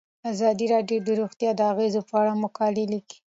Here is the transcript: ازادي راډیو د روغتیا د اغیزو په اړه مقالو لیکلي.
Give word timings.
ازادي 0.31 0.65
راډیو 0.73 0.99
د 1.03 1.09
روغتیا 1.19 1.51
د 1.55 1.61
اغیزو 1.71 2.01
په 2.09 2.15
اړه 2.21 2.33
مقالو 2.43 2.83
لیکلي. 2.93 3.19